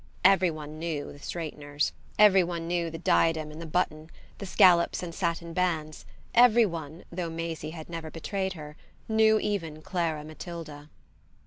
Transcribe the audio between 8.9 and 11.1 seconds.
knew even Clara Matilda.